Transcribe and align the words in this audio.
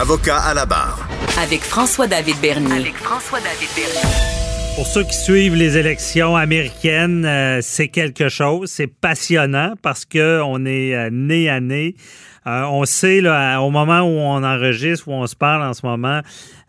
Avocat 0.00 0.38
à 0.38 0.54
la 0.54 0.64
barre. 0.64 1.06
Avec 1.42 1.60
François-David 1.60 2.40
Bernier. 2.40 2.72
avec 2.72 2.96
François-David 2.96 3.68
Bernier. 3.76 4.74
Pour 4.74 4.86
ceux 4.86 5.04
qui 5.04 5.14
suivent 5.14 5.54
les 5.54 5.76
élections 5.76 6.36
américaines, 6.36 7.26
euh, 7.26 7.58
c'est 7.60 7.88
quelque 7.88 8.30
chose. 8.30 8.70
C'est 8.70 8.86
passionnant 8.86 9.74
parce 9.82 10.06
que 10.06 10.40
on 10.40 10.64
est 10.64 10.94
euh, 10.94 11.10
nez 11.12 11.50
à 11.50 11.60
nez. 11.60 11.96
Euh, 12.46 12.62
on 12.62 12.86
sait 12.86 13.20
là, 13.20 13.60
au 13.60 13.68
moment 13.68 14.00
où 14.00 14.18
on 14.18 14.42
enregistre, 14.42 15.06
où 15.06 15.12
on 15.12 15.26
se 15.26 15.36
parle 15.36 15.62
en 15.62 15.74
ce 15.74 15.84
moment, 15.84 16.22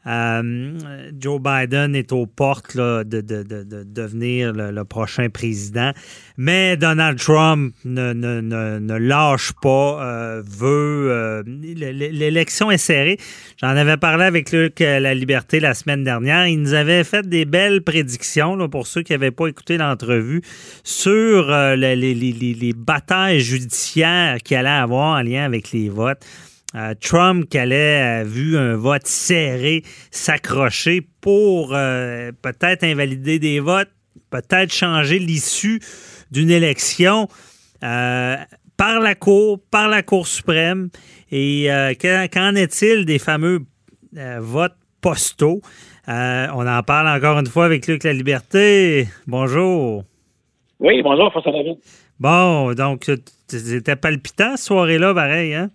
euh, 0.08 1.12
Joe 1.20 1.40
Biden 1.40 1.96
est 1.96 2.12
aux 2.12 2.26
portes 2.26 2.74
là, 2.74 3.04
de, 3.04 3.22
de, 3.22 3.44
de, 3.44 3.64
de, 3.64 3.84
devenir 3.84 4.52
le, 4.52 4.72
le, 4.72 4.84
prochain 4.84 5.30
président. 5.30 5.92
Mais 6.38 6.76
Donald 6.76 7.20
Trump 7.20 7.76
ne, 7.86 8.12
ne, 8.14 8.42
ne, 8.42 8.80
ne 8.80 8.96
lâche 8.96 9.52
pas, 9.62 10.04
euh, 10.04 10.42
veut. 10.44 11.10
Euh, 11.12 11.44
l'élection 11.46 12.72
est 12.72 12.80
serrée. 12.80 13.18
J'en 13.58 13.70
avais 13.70 13.98
parlé 13.98 14.24
avec 14.24 14.52
Luc 14.52 14.80
La 14.80 15.14
Liberté 15.14 15.60
la 15.60 15.76
semaine 15.76 16.04
dernière. 16.04 16.48
Il 16.48 16.62
nous 16.62 16.74
avait 16.74 17.04
fait 17.04 17.28
des 17.28 17.46
belles 17.46 17.84
prédictions, 17.84 18.56
là, 18.56 18.68
pour 18.68 18.88
ceux 18.88 19.04
qui 19.04 19.12
n'avaient 19.14 19.30
pas 19.30 19.48
écouté 19.48 19.78
l'entrevue, 19.78 20.42
sur 20.84 21.52
euh, 21.52 21.76
les, 21.76 21.96
les, 21.96 22.16
les, 22.16 22.34
les 22.34 22.74
batailles 22.74 23.40
judiciaires 23.40 24.38
qu'il 24.44 24.58
allait 24.58 24.70
avoir 24.70 25.20
en 25.20 25.22
lien 25.22 25.46
avec 25.46 25.72
les 25.72 25.90
votes. 25.90 26.26
Euh, 26.74 26.94
Trump 27.02 27.50
qui 27.50 27.58
allait, 27.58 28.22
euh, 28.22 28.24
vu 28.24 28.58
un 28.58 28.78
vote 28.78 29.06
serré, 29.06 29.84
s'accrocher 30.10 31.06
pour 31.20 31.72
euh, 31.74 32.32
peut-être 32.42 32.84
invalider 32.86 33.40
des 33.40 33.60
votes, 33.60 33.92
peut-être 34.30 34.74
changer 34.74 35.20
l'issue 35.20 35.82
d'une 36.32 36.50
élection 36.50 37.28
euh, 37.84 38.38
par 38.78 39.02
la 39.02 39.16
Cour, 39.16 39.60
par 39.70 39.90
la 39.90 40.02
Cour 40.02 40.28
suprême. 40.28 40.90
Et 41.30 41.68
qu'en 42.34 42.56
est-il 42.56 43.06
des 43.06 43.20
fameux 43.20 43.60
votes 44.40 44.76
postaux? 45.00 45.62
on 46.08 46.68
en 46.68 46.84
parle 46.84 47.08
encore 47.08 47.40
une 47.40 47.48
fois 47.48 47.66
avec 47.66 47.88
Luc 47.88 48.04
La 48.04 48.12
Liberté. 48.12 49.08
Bonjour. 49.28 50.04
Oui, 50.80 51.02
bonjour, 51.02 51.32
François 51.32 51.54
David. 51.54 51.78
Bon, 52.20 52.74
donc, 52.74 53.10
c'était 53.48 53.96
palpitant, 53.96 54.58
cette 54.58 54.66
soirée-là, 54.66 55.14
pareil, 55.14 55.54
hein? 55.54 55.70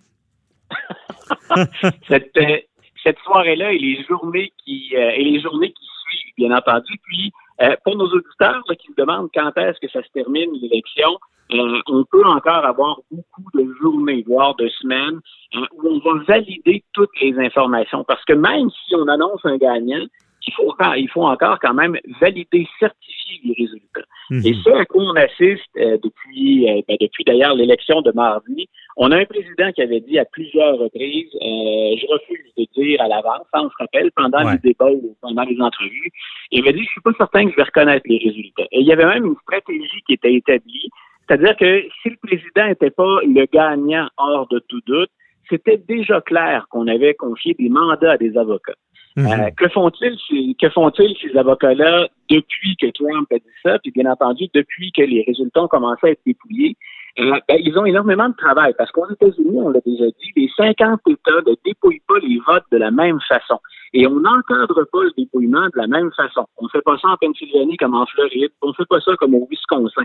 cette, 2.07 2.35
euh, 2.37 2.57
cette 3.03 3.19
soirée-là 3.19 3.73
et 3.73 3.77
les 3.77 4.03
journées 4.03 4.51
qui 4.63 4.93
euh, 4.95 5.11
et 5.15 5.23
les 5.23 5.39
journées 5.39 5.71
qui 5.71 5.85
suivent, 6.05 6.33
bien 6.37 6.55
entendu. 6.55 6.99
Puis 7.03 7.31
euh, 7.61 7.75
pour 7.83 7.95
nos 7.95 8.07
auditeurs 8.07 8.63
qui 8.79 8.87
se 8.87 9.01
demandent 9.01 9.29
quand 9.33 9.51
est-ce 9.57 9.79
que 9.79 9.91
ça 9.91 10.03
se 10.03 10.11
termine 10.13 10.51
l'élection, 10.61 11.17
on 11.49 12.03
peut 12.11 12.25
encore 12.25 12.65
avoir 12.65 12.99
beaucoup 13.09 13.45
de 13.53 13.73
journées, 13.81 14.21
voire 14.27 14.53
de 14.55 14.67
semaines, 14.67 15.21
où 15.55 15.87
on 15.87 15.99
va 15.99 16.23
valider 16.27 16.83
toutes 16.91 17.17
les 17.21 17.39
informations. 17.39 18.03
Parce 18.03 18.23
que 18.25 18.33
même 18.33 18.69
si 18.69 18.95
on 18.95 19.07
annonce 19.07 19.39
un 19.45 19.55
gagnant, 19.55 20.05
il 20.47 20.53
faut, 20.53 20.73
il 20.95 21.09
faut 21.09 21.25
encore 21.25 21.59
quand 21.59 21.73
même 21.73 21.97
valider, 22.21 22.67
certifier 22.79 23.41
les 23.43 23.53
résultats. 23.57 24.07
Mhm. 24.29 24.41
Et 24.45 24.53
ce 24.63 24.69
à 24.69 24.85
quoi 24.85 25.03
on 25.03 25.15
assiste 25.15 25.69
euh, 25.77 25.97
depuis, 26.03 26.69
euh, 26.69 26.81
ben, 26.87 26.97
depuis 26.99 27.23
d'ailleurs 27.23 27.55
l'élection 27.55 28.01
de 28.01 28.11
mardi, 28.11 28.67
on 28.95 29.11
a 29.11 29.17
un 29.17 29.25
président 29.25 29.71
qui 29.73 29.81
avait 29.81 29.99
dit 29.99 30.17
à 30.17 30.25
plusieurs 30.25 30.77
reprises, 30.77 31.33
euh, 31.35 31.95
je 31.99 32.07
refuse 32.07 32.51
de 32.57 32.65
dire 32.81 33.01
à 33.01 33.07
l'avance, 33.07 33.45
ça 33.53 33.61
on 33.61 33.69
se 33.69 33.75
rappelle, 33.79 34.11
pendant 34.15 34.45
Ouais. 34.45 34.53
les 34.53 34.69
débats 34.69 34.91
ou 34.91 35.15
pendant 35.21 35.43
les 35.43 35.59
entrevues, 35.61 36.11
il 36.51 36.61
avait 36.61 36.73
dit, 36.73 36.83
je 36.83 36.89
suis 36.89 37.01
pas 37.01 37.13
certain 37.17 37.45
que 37.45 37.51
je 37.51 37.55
vais 37.57 37.63
reconnaître 37.63 38.05
les 38.07 38.17
résultats. 38.17 38.67
Et 38.71 38.79
il 38.79 38.87
y 38.87 38.91
avait 38.91 39.05
même 39.05 39.25
une 39.25 39.35
stratégie 39.43 40.01
qui 40.07 40.13
était 40.13 40.33
établie, 40.33 40.89
c'est-à-dire 41.27 41.55
que 41.57 41.83
si 42.01 42.09
le 42.09 42.17
président 42.21 42.67
n'était 42.67 42.89
pas 42.89 43.19
le 43.23 43.45
gagnant 43.51 44.07
hors 44.17 44.47
de 44.47 44.59
tout 44.59 44.81
doute, 44.85 45.09
c'était 45.49 45.77
déjà 45.77 46.21
clair 46.21 46.67
qu'on 46.69 46.87
avait 46.87 47.13
confié 47.13 47.53
des 47.53 47.69
mandats 47.69 48.13
à 48.13 48.17
des 48.17 48.37
avocats. 48.37 48.75
Mhm. 49.17 49.25
Euh, 49.27 49.49
que 49.57 49.67
font-ils 49.69 50.15
ces- 50.29 50.55
que 50.61 50.69
font-ils 50.69 51.15
ces 51.21 51.35
avocats-là 51.35 52.07
depuis 52.29 52.75
que 52.77 52.85
Trump 52.91 53.27
a 53.31 53.39
dit 53.39 53.55
ça, 53.63 53.79
puis 53.79 53.91
bien 53.91 54.09
entendu 54.11 54.45
depuis 54.53 54.91
que 54.91 55.01
les 55.01 55.23
résultats 55.27 55.63
ont 55.63 55.67
commencé 55.67 56.07
à 56.07 56.09
être 56.11 56.21
dépouillés? 56.25 56.77
Euh, 57.19 57.31
ben, 57.49 57.57
ils 57.59 57.75
ont 57.79 57.85
énormément 57.85 58.29
de 58.29 58.35
travail 58.35 58.75
parce 58.77 58.91
qu'aux 58.91 59.09
États-Unis, 59.09 59.57
on 59.59 59.69
l'a 59.69 59.79
déjà 59.83 60.05
dit, 60.05 60.31
les 60.35 60.49
50 60.55 60.99
États 61.09 61.41
ne 61.47 61.55
dépouillent 61.65 62.03
pas 62.07 62.19
les 62.21 62.39
votes 62.45 62.65
de 62.71 62.77
la 62.77 62.91
même 62.91 63.17
façon. 63.27 63.57
Et 63.93 64.05
on 64.05 64.19
n'encadre 64.19 64.85
pas 64.91 65.03
le 65.03 65.11
dépouillement 65.17 65.65
de 65.65 65.77
la 65.77 65.87
même 65.87 66.11
façon. 66.15 66.45
On 66.57 66.65
ne 66.65 66.69
fait 66.69 66.83
pas 66.83 66.95
ça 66.99 67.07
en 67.07 67.17
Pennsylvanie 67.17 67.77
comme 67.77 67.95
en 67.95 68.05
Floride. 68.05 68.51
On 68.61 68.67
ne 68.67 68.73
fait 68.73 68.85
pas 68.87 68.99
ça 69.01 69.15
comme 69.15 69.33
au 69.33 69.47
Wisconsin. 69.49 70.03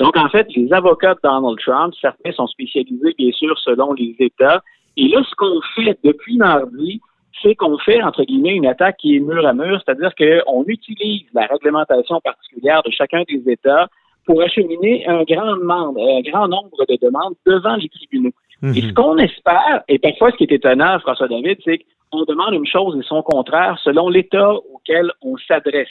Donc, 0.00 0.18
en 0.18 0.28
fait, 0.28 0.48
les 0.54 0.70
avocats 0.70 1.14
de 1.14 1.20
Donald 1.22 1.58
Trump, 1.60 1.94
certains 1.98 2.32
sont 2.32 2.46
spécialisés, 2.48 3.14
bien 3.16 3.32
sûr, 3.32 3.58
selon 3.60 3.94
les 3.94 4.14
États. 4.18 4.62
Et 4.98 5.08
là, 5.08 5.22
ce 5.24 5.34
qu'on 5.36 5.60
fait 5.76 5.98
depuis 6.04 6.36
mardi, 6.36 7.00
c'est 7.42 7.54
qu'on 7.54 7.78
fait, 7.78 8.02
entre 8.02 8.24
guillemets, 8.24 8.54
une 8.54 8.66
attaque 8.66 8.96
qui 8.98 9.16
est 9.16 9.20
mur 9.20 9.46
à 9.46 9.52
mur, 9.52 9.82
c'est-à-dire 9.84 10.14
qu'on 10.14 10.64
utilise 10.66 11.24
la 11.32 11.46
réglementation 11.46 12.20
particulière 12.20 12.82
de 12.84 12.90
chacun 12.90 13.22
des 13.28 13.42
États 13.50 13.88
pour 14.26 14.42
acheminer 14.42 15.06
un 15.06 15.22
grand, 15.24 15.56
un 15.56 16.20
grand 16.20 16.48
nombre 16.48 16.84
de 16.88 16.98
demandes 17.00 17.34
devant 17.46 17.76
les 17.76 17.88
tribunaux. 17.88 18.32
Mhm. 18.62 18.74
Et 18.76 18.82
ce 18.82 18.92
qu'on 18.92 19.16
espère, 19.18 19.82
et 19.88 19.98
parfois 19.98 20.30
ce 20.32 20.36
qui 20.36 20.44
est 20.44 20.52
étonnant, 20.52 20.98
François 21.00 21.28
David, 21.28 21.58
c'est 21.64 21.78
qu'on 22.10 22.24
demande 22.24 22.54
une 22.54 22.66
chose 22.66 22.98
et 22.98 23.06
son 23.06 23.22
contraire 23.22 23.78
selon 23.84 24.08
l'État 24.08 24.52
auquel 24.72 25.10
on 25.22 25.36
s'adresse. 25.48 25.88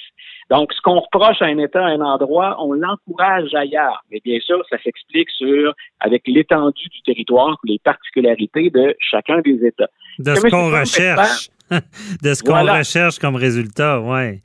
Donc, 0.49 0.73
ce 0.73 0.81
qu'on 0.81 0.99
reproche 0.99 1.41
à 1.41 1.45
un 1.45 1.57
État, 1.59 1.85
à 1.85 1.89
un 1.89 2.01
endroit, 2.01 2.57
on 2.59 2.73
l'encourage 2.73 3.53
ailleurs. 3.53 4.03
Mais 4.11 4.19
bien 4.25 4.39
sûr, 4.39 4.61
ça 4.69 4.77
s'explique 4.83 5.29
sur, 5.29 5.73
avec 5.99 6.23
l'étendue 6.27 6.89
du 6.89 7.01
territoire, 7.03 7.57
les 7.63 7.79
particularités 7.79 8.69
de 8.69 8.95
chacun 8.99 9.39
des 9.41 9.65
États. 9.65 9.87
De 10.17 10.35
ce 10.35 10.47
qu'on 10.49 10.71
recherche. 10.71 11.49
de 12.23 12.33
ce 12.33 12.43
qu'on 12.43 12.51
Voilà. 12.51 12.79
recherche 12.79 13.19
comme 13.19 13.35
résultat, 13.35 14.01
ouais. 14.01 14.39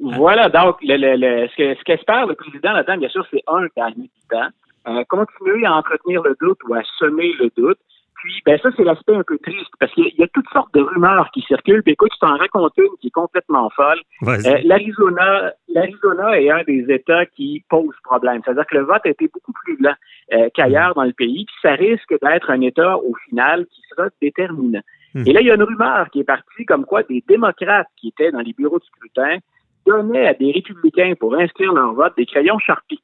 Voilà, 0.00 0.48
donc 0.48 0.76
le, 0.82 0.96
le, 0.96 1.16
le- 1.16 1.48
ce 1.48 1.56
que- 1.56 1.74
ce 1.74 1.82
qu'espère 1.84 2.26
le 2.26 2.34
président 2.36 2.70
là-dedans, 2.72 2.98
bien 2.98 3.08
sûr, 3.08 3.26
c'est 3.32 3.42
un, 3.48 3.66
gagner 3.76 4.02
du 4.04 4.08
temps, 4.30 4.46
euh, 4.88 5.04
continuer 5.08 5.64
à 5.66 5.74
entretenir 5.74 6.22
le 6.22 6.36
doute 6.40 6.58
ou 6.68 6.74
à 6.74 6.82
semer 6.98 7.32
le 7.38 7.50
doute? 7.56 7.78
Puis, 8.20 8.42
ben 8.44 8.58
ça, 8.60 8.70
c'est 8.76 8.82
l'aspect 8.82 9.14
un 9.14 9.22
peu 9.22 9.38
triste, 9.38 9.70
parce 9.78 9.92
qu'il 9.92 10.02
y 10.02 10.06
a- 10.08 10.10
il 10.12 10.20
y 10.20 10.24
a 10.24 10.28
toutes 10.34 10.48
sortes 10.52 10.74
de 10.74 10.80
rumeurs 10.80 11.30
qui 11.32 11.40
circulent. 11.42 11.84
Puis 11.84 11.92
écoute, 11.92 12.10
je 12.14 12.18
t'en 12.26 12.36
raconte 12.36 12.72
une 12.76 12.96
qui 13.00 13.06
est 13.06 13.10
complètement 13.12 13.70
folle. 13.70 14.00
Euh, 14.44 14.58
L'Arizona, 14.64 15.52
l'Arizona 15.68 16.40
est 16.40 16.50
un 16.50 16.64
des 16.64 16.84
États 16.92 17.26
qui 17.26 17.62
pose 17.68 17.94
problème. 18.02 18.40
C'est-à-dire 18.44 18.66
que 18.66 18.76
le 18.76 18.82
vote 18.82 19.02
a 19.04 19.10
été 19.10 19.28
beaucoup 19.32 19.52
plus 19.64 19.76
lent 19.80 19.94
euh, 20.32 20.48
qu'ailleurs 20.52 20.94
dans 20.94 21.04
le 21.04 21.12
pays, 21.12 21.44
puis 21.44 21.54
ça 21.62 21.74
risque 21.76 22.12
d'être 22.20 22.50
un 22.50 22.60
État 22.62 22.98
au 22.98 23.14
final 23.28 23.66
qui 23.66 23.82
sera 23.88 24.08
déterminant. 24.20 24.82
Hmm. 25.14 25.22
Et 25.24 25.32
là, 25.32 25.40
il 25.40 25.46
y 25.46 25.50
a 25.52 25.54
une 25.54 25.62
rumeur 25.62 26.10
qui 26.10 26.18
est 26.18 26.24
partie 26.24 26.64
comme 26.66 26.84
quoi 26.86 27.04
des 27.04 27.22
démocrates 27.28 27.86
qui 27.96 28.08
étaient 28.08 28.32
dans 28.32 28.40
les 28.40 28.52
bureaux 28.52 28.80
de 28.80 28.84
scrutin 28.84 29.36
donnaient 29.86 30.26
à 30.26 30.34
des 30.34 30.50
républicains 30.50 31.14
pour 31.18 31.34
inscrire 31.36 31.72
leur 31.72 31.92
vote 31.94 32.14
des 32.16 32.26
crayons 32.26 32.58
Sharpie. 32.58 33.00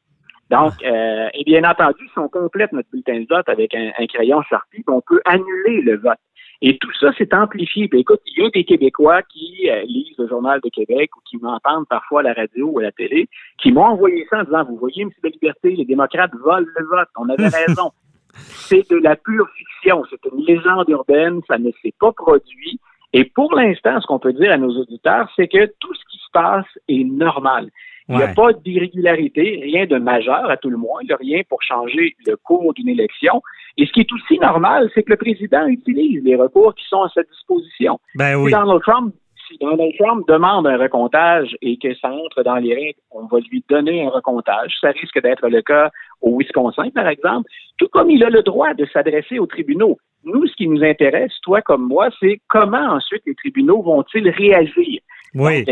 Donc, 0.50 0.72
euh, 0.84 1.28
et 1.32 1.44
bien 1.44 1.64
entendu, 1.68 2.06
si 2.12 2.18
on 2.18 2.28
complète 2.28 2.72
notre 2.72 2.88
bulletin 2.90 3.20
de 3.20 3.26
vote 3.28 3.48
avec 3.48 3.74
un, 3.74 3.90
un 3.98 4.06
crayon 4.06 4.42
Sharpie, 4.42 4.84
on 4.86 5.00
peut 5.00 5.20
annuler 5.24 5.80
le 5.82 5.96
vote. 5.96 6.18
Et 6.66 6.78
tout 6.78 6.92
ça, 6.98 7.10
c'est 7.18 7.34
amplifié. 7.34 7.88
Puis 7.88 8.00
écoute, 8.00 8.20
il 8.26 8.42
y 8.42 8.46
a 8.46 8.50
des 8.50 8.64
Québécois 8.64 9.22
qui 9.22 9.68
euh, 9.68 9.82
lisent 9.82 10.16
le 10.18 10.28
Journal 10.28 10.60
de 10.62 10.68
Québec 10.70 11.10
ou 11.16 11.20
qui 11.28 11.36
m'entendent 11.36 11.86
parfois 11.88 12.20
à 12.20 12.22
la 12.22 12.32
radio 12.32 12.68
ou 12.68 12.78
à 12.78 12.84
la 12.84 12.92
télé, 12.92 13.28
qui 13.58 13.72
m'ont 13.72 13.84
envoyé 13.84 14.26
ça 14.30 14.40
en 14.40 14.44
disant, 14.44 14.64
vous 14.64 14.76
voyez, 14.76 15.02
M. 15.02 15.10
de 15.22 15.28
Liberté, 15.28 15.70
les 15.76 15.84
démocrates 15.84 16.32
volent 16.42 16.66
le 16.76 16.86
vote. 16.86 17.08
On 17.16 17.28
avait 17.28 17.48
raison. 17.66 17.90
c'est 18.32 18.88
de 18.90 18.96
la 18.96 19.16
pure 19.16 19.48
fiction. 19.56 20.04
C'est 20.08 20.24
une 20.32 20.44
légende 20.44 20.88
urbaine. 20.88 21.40
Ça 21.48 21.58
ne 21.58 21.70
s'est 21.82 21.94
pas 21.98 22.12
produit. 22.12 22.80
Et 23.12 23.24
pour 23.24 23.54
l'instant, 23.54 24.00
ce 24.00 24.06
qu'on 24.06 24.18
peut 24.18 24.32
dire 24.32 24.52
à 24.52 24.56
nos 24.56 24.76
auditeurs, 24.80 25.30
c'est 25.36 25.48
que 25.48 25.66
tout 25.78 25.94
ce 25.94 26.04
qui 26.10 26.18
se 26.18 26.30
passe 26.32 26.66
est 26.88 27.04
normal. 27.04 27.70
Il 28.08 28.16
n'y 28.16 28.22
a 28.22 28.26
Ouais. 28.26 28.34
pas 28.34 28.52
d'irrégularité, 28.52 29.60
rien 29.62 29.86
de 29.86 29.96
majeur 29.98 30.50
à 30.50 30.56
tout 30.58 30.68
le 30.70 30.76
moins, 30.76 31.00
il 31.02 31.06
n'y 31.06 31.12
a 31.12 31.16
rien 31.16 31.42
pour 31.48 31.62
changer 31.62 32.14
le 32.26 32.36
cours 32.36 32.74
d'une 32.74 32.88
élection. 32.90 33.40
Et 33.78 33.86
ce 33.86 33.92
qui 33.92 34.00
est 34.00 34.12
aussi 34.12 34.38
normal, 34.38 34.90
c'est 34.94 35.02
que 35.04 35.10
le 35.10 35.16
président 35.16 35.66
utilise 35.66 36.22
les 36.22 36.36
recours 36.36 36.74
qui 36.74 36.84
sont 36.86 37.02
à 37.02 37.08
sa 37.08 37.22
disposition. 37.22 37.98
Ben 38.14 38.36
Si. 38.44 38.50
Donald 38.52 38.82
Trump, 38.82 39.14
si 39.48 39.56
Donald 39.58 39.92
Trump 39.98 40.28
demande 40.28 40.66
un 40.66 40.76
recomptage 40.76 41.56
et 41.62 41.76
que 41.78 41.94
ça 41.94 42.10
entre 42.12 42.42
dans 42.42 42.56
les 42.56 42.74
règles, 42.74 42.98
on 43.10 43.24
va 43.26 43.38
lui 43.50 43.64
donner 43.70 44.04
un 44.04 44.10
recomptage. 44.10 44.74
Ça 44.80 44.90
risque 44.90 45.20
d'être 45.22 45.48
le 45.48 45.62
cas 45.62 45.90
au 46.20 46.38
Wisconsin, 46.38 46.90
par 46.94 47.08
exemple, 47.08 47.48
tout 47.78 47.88
comme 47.88 48.10
il 48.10 48.22
a 48.22 48.28
le 48.30 48.42
droit 48.42 48.74
de 48.74 48.86
s'adresser 48.92 49.38
aux 49.38 49.46
tribunaux. 49.46 49.98
Nous, 50.24 50.46
ce 50.46 50.54
qui 50.56 50.68
nous 50.68 50.82
intéresse, 50.84 51.32
toi 51.42 51.60
comme 51.62 51.86
moi, 51.86 52.08
c'est 52.20 52.40
comment 52.48 52.92
ensuite 52.96 53.22
les 53.26 53.34
tribunaux 53.34 53.82
vont-ils 53.82 54.28
réagir? 54.30 55.00
Oui. 55.34 55.64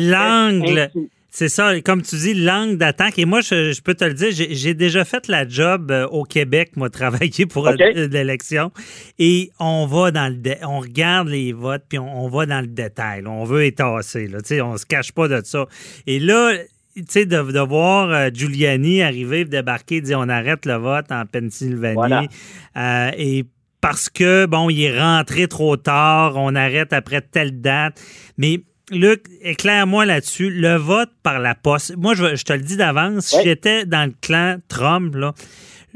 L'angle, 0.00 0.90
c'est 1.36 1.48
ça, 1.48 1.80
comme 1.80 2.00
tu 2.00 2.14
dis, 2.14 2.32
l'angle 2.32 2.76
d'attaque. 2.76 3.18
Et 3.18 3.24
moi, 3.24 3.40
je, 3.40 3.80
peux 3.82 3.94
te 3.94 4.04
le 4.04 4.14
dire, 4.14 4.28
j'ai 4.30 4.72
déjà 4.72 5.04
fait 5.04 5.26
la 5.26 5.48
job 5.48 5.90
euh, 5.90 6.06
au 6.06 6.22
Québec, 6.22 6.76
moi, 6.76 6.90
travailler 6.90 7.44
pour 7.44 7.68
l'élection. 7.68 8.70
Et 9.18 9.50
on 9.58 9.84
va 9.84 10.12
dans 10.12 10.32
le, 10.32 10.54
on 10.64 10.78
regarde 10.78 11.26
les 11.26 11.52
votes, 11.52 11.82
puis 11.88 11.98
on, 11.98 12.28
va 12.28 12.46
dans 12.46 12.60
le 12.60 12.68
détail. 12.68 13.24
On 13.26 13.42
veut 13.42 13.64
étasser, 13.64 14.28
là. 14.28 14.42
Tu 14.42 14.48
sais, 14.50 14.60
on 14.60 14.76
se 14.76 14.86
cache 14.86 15.10
pas 15.10 15.26
de 15.26 15.40
ça. 15.44 15.66
Et 16.06 16.20
là, 16.20 16.52
tu 16.94 17.02
sais, 17.08 17.26
de, 17.26 17.36
voir 17.66 18.10
euh, 18.10 18.30
Giuliani 18.32 19.02
arriver, 19.02 19.44
débarquer, 19.44 20.02
dire 20.02 20.20
on 20.20 20.28
arrête 20.28 20.64
le 20.66 20.74
vote 20.74 21.10
en 21.10 21.26
Pennsylvanie. 21.26 22.28
Euh, 22.76 23.10
et 23.18 23.44
parce 23.80 24.08
que, 24.08 24.46
bon, 24.46 24.70
il 24.70 24.84
est 24.84 25.00
rentré 25.00 25.48
trop 25.48 25.76
tard, 25.76 26.34
on 26.36 26.54
arrête 26.54 26.92
après 26.92 27.22
telle 27.22 27.60
date. 27.60 28.00
Mais 28.38 28.60
Luc, 28.90 29.24
éclaire-moi 29.40 30.04
là-dessus. 30.04 30.50
Le 30.50 30.76
vote 30.76 31.10
par 31.22 31.38
la 31.38 31.54
poste. 31.54 31.96
Moi, 31.96 32.14
je, 32.14 32.42
te 32.42 32.52
le 32.52 32.60
dis 32.60 32.76
d'avance, 32.76 33.26
si 33.26 33.42
j'étais 33.42 33.86
dans 33.86 34.08
le 34.08 34.14
clan 34.20 34.58
Trump, 34.68 35.14
là, 35.14 35.34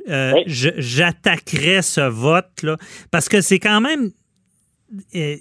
euh, 0.08 0.32
j'attaquerais 0.46 1.82
ce 1.82 2.00
vote-là. 2.00 2.76
Parce 3.11 3.29
que 3.29 3.40
c'est 3.40 3.58
quand 3.58 3.81
même 3.81 4.11
euh, 5.14 5.37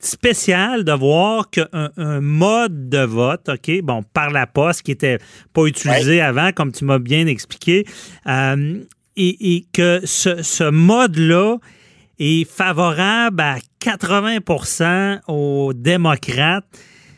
spécial 0.00 0.82
de 0.82 0.92
voir 0.92 1.50
qu'un 1.50 1.90
un 1.96 2.20
mode 2.20 2.88
de 2.88 3.04
vote, 3.04 3.48
OK, 3.48 3.80
bon, 3.82 4.02
par 4.02 4.30
la 4.30 4.48
poste, 4.48 4.82
qui 4.82 4.90
n'était 4.90 5.18
pas 5.52 5.66
utilisé 5.66 6.20
avant, 6.20 6.50
comme 6.52 6.72
tu 6.72 6.84
m'as 6.84 6.98
bien 6.98 7.26
expliqué, 7.28 7.86
euh, 8.26 8.82
et, 9.16 9.66
que 9.72 10.00
ce, 10.04 10.42
ce 10.42 10.64
mode-là 10.64 11.58
est 12.22 12.44
favorable 12.44 13.40
à 13.40 13.56
80% 13.80 15.20
aux 15.28 15.72
démocrates. 15.74 16.64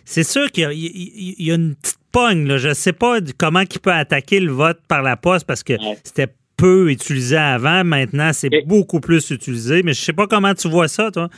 C'est 0.04 0.24
sûr 0.24 0.50
qu'il 0.50 0.64
y, 0.72 1.50
a 1.50 1.54
une 1.54 1.74
petite 1.74 1.98
pogne. 2.12 2.46
Là. 2.46 2.56
Je 2.56 2.68
ne 2.68 2.74
sais 2.74 2.92
pas 2.92 3.18
comment 3.38 3.60
il 3.60 3.80
peut 3.80 3.92
attaquer 3.92 4.40
le 4.40 4.52
vote 4.52 4.78
par 4.88 5.02
la 5.02 5.16
poste 5.16 5.46
parce 5.46 5.62
que 5.62 5.74
c'était 6.04 6.32
peu 6.56 6.90
utilisé 6.90 7.36
avant. 7.36 7.84
Maintenant, 7.84 8.32
c'est 8.32 8.50
beaucoup 8.66 9.00
plus 9.00 9.30
utilisé. 9.30 9.82
Mais 9.82 9.92
je 9.92 10.00
ne 10.00 10.04
sais 10.04 10.12
pas 10.12 10.26
comment 10.26 10.54
tu 10.54 10.68
vois 10.68 10.88
ça, 10.88 11.10
toi. 11.10 11.28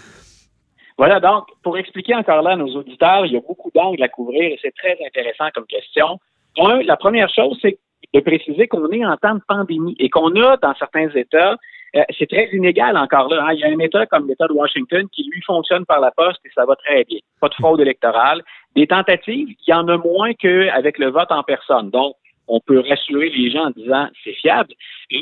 Voilà, 0.99 1.21
donc, 1.21 1.45
pour 1.63 1.77
expliquer 1.77 2.15
encore 2.15 2.43
là 2.43 2.53
à 2.53 2.57
nos 2.57 2.75
auditeurs, 2.75 3.27
il 3.27 3.33
y 3.33 3.37
a 3.37 3.41
beaucoup 3.41 3.71
d'angles 3.75 4.03
à 4.03 4.09
couvrir 4.09 4.43
et 4.43 4.59
c'est 4.63 4.75
très 4.75 4.97
intéressant 5.07 5.49
comme 5.55 5.67
question. 5.67 6.19
Un, 6.59 6.83
la 6.83 6.97
première 6.97 7.29
chose, 7.29 7.59
c'est 7.61 7.79
de 8.15 8.21
préciser 8.21 8.67
qu'on 8.67 8.91
est 8.91 9.05
en 9.05 9.17
temps 9.17 9.35
de 9.35 9.43
pandémie 9.47 9.95
et 9.99 10.09
qu'on 10.09 10.35
a, 10.41 10.57
dans 10.57 10.75
certains 10.77 11.11
États, 11.11 11.57
euh, 11.95 12.03
c'est 12.19 12.29
très 12.29 12.49
inégal 12.53 12.97
encore 12.97 13.29
là. 13.29 13.47
Hein. 13.47 13.53
Il 13.55 13.61
y 13.61 13.65
a 13.65 13.69
un 13.69 13.79
État 13.79 14.07
comme 14.07 14.29
l'État 14.29 14.47
de 14.49 14.53
Washington 14.53 15.07
qui, 15.13 15.29
lui, 15.31 15.41
fonctionne 15.47 15.87
par 15.87 16.01
la 16.01 16.11
poste 16.11 16.41
et 16.45 16.51
ça 16.55 16.65
va 16.65 16.75
très 16.77 17.05
bien. 17.05 17.19
Pas 17.41 17.49
de 17.49 17.55
fraude 17.55 17.81
électorale. 17.81 18.43
Des 18.75 18.87
tentatives, 18.87 19.49
il 19.49 19.71
y 19.71 19.73
en 19.73 19.89
a 19.89 19.97
moins 19.97 20.35
qu'avec 20.35 20.99
le 20.99 21.11
vote 21.11 21.31
en 21.31 21.43
personne. 21.43 21.91
Donc, 21.91 22.15
on 22.49 22.61
peut 22.61 22.81
rassurer 22.81 23.31
les 23.31 23.51
gens 23.51 23.67
en 23.67 23.71
disant 23.71 24.09
c'est 24.23 24.35
fiable. 24.35 24.73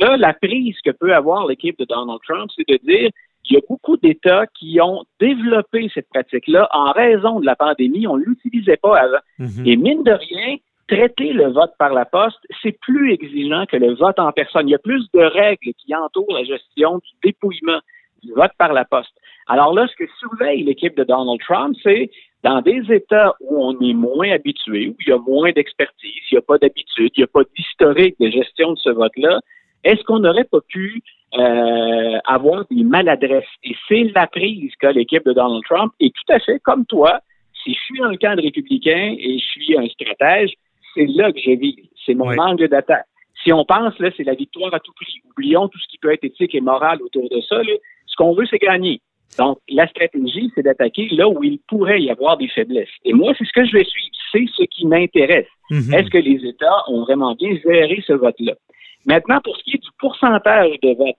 Là, 0.01 0.17
la 0.17 0.35
prise 0.35 0.77
que 0.85 0.91
peut 0.91 1.15
avoir 1.15 1.47
l'équipe 1.47 1.79
de 1.79 1.85
Donald 1.85 2.21
Trump, 2.27 2.51
c'est 2.55 2.69
de 2.69 2.79
dire 2.85 3.11
qu'il 3.45 3.57
y 3.57 3.59
a 3.59 3.63
beaucoup 3.69 3.97
d'États 3.97 4.47
qui 4.59 4.81
ont 4.81 5.05
développé 5.21 5.91
cette 5.93 6.09
pratique-là 6.09 6.69
en 6.73 6.93
raison 6.93 7.41
de 7.41 7.47
la 7.47 7.57
pandémie. 7.57 8.07
On 8.07 8.17
ne 8.17 8.25
l'utilisait 8.25 8.79
pas 8.79 8.99
avant. 8.99 9.19
Mm-hmm. 9.39 9.69
Et 9.69 9.77
mine 9.77 10.03
de 10.03 10.13
rien, 10.13 10.57
traiter 10.89 11.33
le 11.33 11.49
vote 11.51 11.73
par 11.79 11.93
la 11.93 12.05
poste, 12.05 12.39
c'est 12.63 12.79
plus 12.81 13.13
exigeant 13.13 13.67
que 13.67 13.77
le 13.77 13.95
vote 13.95 14.19
en 14.19 14.33
personne. 14.33 14.69
Il 14.69 14.73
y 14.73 14.75
a 14.75 14.79
plus 14.79 15.07
de 15.13 15.21
règles 15.21 15.73
qui 15.79 15.95
entourent 15.95 16.33
la 16.33 16.45
gestion 16.45 16.99
du 16.99 17.11
dépouillement 17.23 17.81
du 18.23 18.33
vote 18.33 18.53
par 18.59 18.73
la 18.73 18.85
poste. 18.85 19.13
Alors 19.47 19.75
là, 19.75 19.87
ce 19.87 19.97
que 19.97 20.11
surveille 20.19 20.63
l'équipe 20.63 20.97
de 20.97 21.05
Donald 21.05 21.41
Trump, 21.41 21.77
c'est 21.83 22.11
dans 22.43 22.61
des 22.61 22.83
États 22.91 23.35
où 23.41 23.63
on 23.63 23.79
est 23.81 23.95
moins 23.95 24.31
habitué, 24.31 24.89
où 24.89 24.97
il 25.01 25.09
y 25.09 25.13
a 25.13 25.19
moins 25.19 25.53
d'expertise, 25.53 26.23
il 26.31 26.35
n'y 26.35 26.39
a 26.39 26.43
pas 26.43 26.59
d'habitude, 26.59 27.11
il 27.17 27.21
n'y 27.21 27.25
a 27.25 27.27
pas 27.27 27.43
d'historique 27.57 28.17
de 28.21 28.31
gestion 28.31 28.73
de 28.73 28.79
ce 28.79 28.91
vote-là, 28.91 29.41
est-ce 29.85 30.03
qu'on 30.05 30.21
n'aurait 30.21 30.45
pas 30.45 30.61
pu 30.67 31.03
euh, 31.37 32.19
avoir 32.27 32.65
des 32.71 32.85
maladresses? 32.85 33.45
Et 33.63 33.75
c'est 33.87 34.11
la 34.15 34.27
prise 34.27 34.73
qu'a 34.81 34.93
l'équipe 34.93 35.25
de 35.27 35.33
Donald 35.33 35.63
Trump. 35.65 35.93
Et 36.01 36.11
tout 36.11 36.33
à 36.33 36.39
fait, 36.39 36.59
comme 36.61 36.87
toi, 36.87 37.21
si 37.63 37.75
je 37.75 37.79
suis 37.81 37.99
dans 37.99 38.09
le 38.09 38.17
cadre 38.17 38.43
républicain 38.43 39.15
et 39.19 39.39
je 39.39 39.45
suis 39.45 39.79
un 39.79 39.87
stratège, 39.89 40.55
c'est 40.94 41.06
là 41.06 41.32
que 41.32 41.38
je 41.38 41.50
vis. 41.50 41.91
C'est 42.06 42.14
mon 42.14 42.37
angle 42.38 42.69
d'attaque. 42.69 43.06
Si 43.43 43.52
on 43.52 43.64
pense, 43.64 43.99
là, 43.99 44.11
c'est 44.17 44.25
la 44.25 44.35
victoire 44.35 44.73
à 44.73 44.81
tout 44.81 44.93
prix. 44.94 45.20
Oublions 45.31 45.69
tout 45.69 45.79
ce 45.79 45.88
qui 45.88 45.99
peut 45.99 46.12
être 46.12 46.25
éthique 46.25 46.55
et 46.55 46.61
moral 46.61 47.02
autour 47.02 47.29
de 47.29 47.41
ça. 47.43 47.61
Ce 48.06 48.17
qu'on 48.17 48.35
veut, 48.35 48.46
c'est 48.46 48.58
gagner. 48.58 49.00
Donc, 49.38 49.58
la 49.69 49.87
stratégie, 49.88 50.50
c'est 50.55 50.62
d'attaquer 50.62 51.08
là 51.11 51.29
où 51.29 51.43
il 51.43 51.58
pourrait 51.69 52.00
y 52.00 52.11
avoir 52.11 52.37
des 52.37 52.49
faiblesses. 52.49 52.88
Et 53.05 53.12
moi, 53.12 53.35
c'est 53.37 53.44
ce 53.44 53.52
que 53.52 53.64
je 53.67 53.73
vais 53.73 53.85
suivre. 53.85 54.14
C'est 54.32 54.46
ce 54.56 54.62
qui 54.64 54.87
m'intéresse. 54.87 55.49
Mm-hmm. 55.70 55.94
Est-ce 55.94 56.11
que 56.11 56.19
les 56.19 56.49
États 56.49 56.88
ont 56.88 57.02
vraiment 57.02 57.35
bien 57.35 57.56
géré 57.64 58.02
ce 58.06 58.12
vote-là? 58.12 58.55
Maintenant, 59.06 59.41
pour 59.43 59.56
ce 59.56 59.64
qui 59.64 59.76
est 59.76 59.82
du 59.82 59.91
pourcentage 59.99 60.79
de 60.82 60.94
vote, 60.94 61.17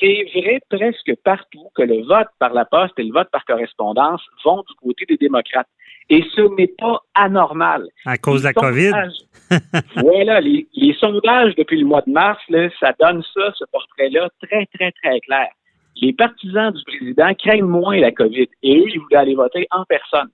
c'est 0.00 0.26
vrai 0.34 0.60
presque 0.70 1.14
partout 1.24 1.68
que 1.74 1.82
le 1.82 2.02
vote 2.02 2.28
par 2.38 2.54
la 2.54 2.64
poste 2.64 2.98
et 2.98 3.02
le 3.02 3.12
vote 3.12 3.28
par 3.30 3.44
correspondance 3.44 4.22
vont 4.44 4.62
du 4.68 4.74
côté 4.76 5.04
des 5.06 5.16
démocrates. 5.16 5.68
Et 6.10 6.24
ce 6.34 6.40
n'est 6.56 6.72
pas 6.78 7.02
anormal. 7.14 7.86
À 8.06 8.16
cause 8.16 8.42
de 8.42 8.46
la 8.46 8.52
COVID? 8.54 8.92
voilà, 9.96 10.40
les, 10.42 10.66
sondages 10.98 11.54
depuis 11.56 11.80
le 11.80 11.86
mois 11.86 12.02
de 12.06 12.10
mars, 12.10 12.40
ça 12.80 12.94
donne 12.98 13.22
ça, 13.34 13.52
ce 13.58 13.64
portrait-là, 13.70 14.28
très, 14.42 14.66
très, 14.74 14.92
très 14.92 15.20
clair. 15.20 15.48
Les 16.00 16.12
partisans 16.12 16.72
du 16.72 16.82
président 16.84 17.34
craignent 17.34 17.64
moins 17.64 17.98
la 17.98 18.12
COVID 18.12 18.48
et 18.62 18.78
eux, 18.78 18.84
ils 18.88 19.00
voulaient 19.00 19.16
aller 19.16 19.34
voter 19.34 19.66
en 19.70 19.84
personne. 19.84 20.28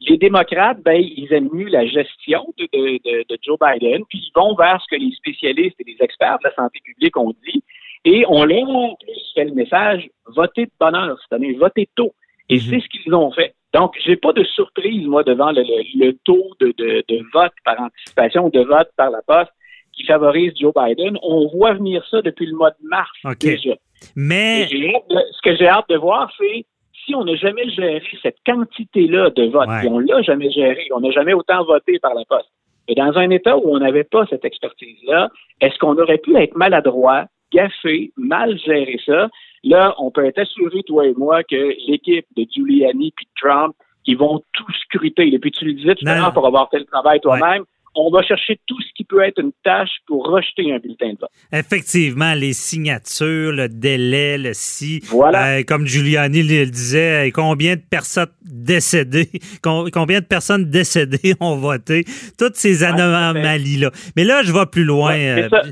Les 0.00 0.16
démocrates, 0.16 0.80
ben, 0.82 0.94
ils 0.94 1.30
aiment 1.32 1.50
mieux 1.52 1.68
la 1.68 1.86
gestion 1.86 2.52
de, 2.58 2.66
de 2.72 3.38
Joe 3.42 3.58
Biden, 3.60 4.02
puis 4.08 4.18
ils 4.18 4.32
vont 4.34 4.54
vers 4.54 4.80
ce 4.80 4.96
que 4.96 5.00
les 5.00 5.12
spécialistes 5.12 5.76
et 5.78 5.84
les 5.84 5.96
experts 6.00 6.38
de 6.38 6.48
la 6.48 6.54
santé 6.54 6.80
publique 6.82 7.16
ont 7.18 7.34
dit, 7.46 7.62
et 8.04 8.24
on 8.28 8.44
leur 8.44 8.96
fait 9.34 9.44
le 9.44 9.52
message, 9.52 10.08
votez 10.26 10.66
de 10.66 10.70
bonheur 10.80 11.18
cette 11.22 11.32
année, 11.34 11.52
votez 11.52 11.88
tôt. 11.94 12.14
Et 12.50 12.56
mhm. 12.56 12.60
c'est 12.60 12.80
ce 12.80 12.88
qu'ils 12.88 13.14
ont 13.14 13.30
fait. 13.30 13.54
Donc, 13.72 13.94
j'ai 14.04 14.16
pas 14.16 14.32
de 14.32 14.42
surprise, 14.44 15.06
moi, 15.06 15.22
devant 15.22 15.52
le, 15.52 16.12
taux 16.24 16.50
de, 16.60 17.30
vote 17.32 17.52
par 17.64 17.80
anticipation, 17.80 18.48
de 18.48 18.60
vote 18.60 18.88
par 18.96 19.10
la 19.10 19.22
poste 19.26 19.52
qui 19.92 20.04
favorise 20.04 20.52
Joe 20.58 20.72
Biden. 20.74 21.16
On 21.22 21.48
voit 21.48 21.74
venir 21.74 22.04
ça 22.10 22.20
depuis 22.22 22.46
le 22.46 22.56
mois 22.56 22.70
de 22.70 22.88
mars 22.88 23.10
déjà. 23.38 23.74
Mais 24.16 24.66
ce 24.66 25.42
que 25.42 25.56
j'ai 25.56 25.68
hâte 25.68 25.88
de 25.88 25.96
voir, 25.96 26.32
c'est 26.36 26.64
si 27.04 27.14
on 27.14 27.24
n'a 27.24 27.36
jamais 27.36 27.68
géré 27.70 28.02
cette 28.22 28.38
quantité-là 28.44 29.30
de 29.30 29.44
vote, 29.44 29.68
et 29.82 29.88
on 29.88 29.98
l'a 29.98 30.22
jamais 30.22 30.50
géré, 30.50 30.88
on 30.92 31.00
n'a 31.00 31.10
jamais 31.10 31.32
autant 31.32 31.64
voté 31.64 31.98
par 31.98 32.14
la 32.14 32.24
poste. 32.28 32.50
Et 32.88 32.94
dans 32.94 33.16
un 33.16 33.30
État 33.30 33.56
où 33.56 33.74
on 33.74 33.78
n'avait 33.78 34.04
pas 34.04 34.26
cette 34.28 34.44
expertise-là, 34.44 35.30
est-ce 35.60 35.78
qu'on 35.78 35.96
aurait 35.96 36.18
pu 36.18 36.36
être 36.36 36.56
maladroit, 36.56 37.26
gaffé, 37.52 38.12
mal 38.16 38.58
gérer 38.58 38.98
ça? 39.04 39.28
Là, 39.62 39.94
on 39.98 40.10
peut 40.10 40.24
être 40.24 40.38
assuré, 40.38 40.82
toi 40.84 41.06
et 41.06 41.14
moi, 41.14 41.42
que 41.44 41.74
l'équipe 41.86 42.26
de 42.36 42.46
Giuliani 42.50 43.12
puis 43.14 43.26
de 43.26 43.48
Trump, 43.48 43.74
ils 44.06 44.16
vont 44.16 44.42
tout 44.52 44.72
scruter. 44.84 45.32
Et 45.32 45.38
puis 45.38 45.50
tu 45.50 45.66
le 45.66 45.74
disais 45.74 45.94
tout 45.94 46.06
à 46.06 46.16
l'heure 46.16 46.32
pour 46.32 46.46
avoir 46.46 46.70
fait 46.70 46.78
le 46.78 46.86
travail 46.86 47.20
toi-même 47.20 47.64
on 47.94 48.10
va 48.10 48.22
chercher 48.22 48.58
tout 48.66 48.80
ce 48.80 48.88
qui 48.94 49.04
peut 49.04 49.22
être 49.22 49.40
une 49.40 49.52
tâche 49.64 49.90
pour 50.06 50.26
rejeter 50.26 50.72
un 50.72 50.78
bulletin 50.78 51.12
de 51.12 51.18
vote. 51.20 51.30
Effectivement, 51.52 52.34
les 52.34 52.52
signatures, 52.52 53.52
le 53.52 53.68
délai, 53.68 54.38
le 54.38 54.52
si. 54.54 55.00
Voilà. 55.08 55.58
Euh, 55.58 55.62
comme 55.66 55.86
Giuliani 55.86 56.42
le 56.42 56.66
disait, 56.66 57.30
combien 57.34 57.74
de 57.74 57.80
personnes 57.80 58.30
décédées, 58.42 59.30
combien 59.62 60.20
de 60.20 60.26
personnes 60.26 60.70
décédées 60.70 61.34
ont 61.40 61.56
voté, 61.56 62.04
toutes 62.38 62.56
ces 62.56 62.84
anomalies-là. 62.84 63.90
Mais 64.16 64.24
là, 64.24 64.42
je 64.44 64.52
vais 64.52 64.66
plus 64.70 64.84
loin. 64.84 65.16